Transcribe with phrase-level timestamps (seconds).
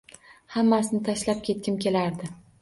[0.53, 2.33] Hammasini tashlab ketgim kelardi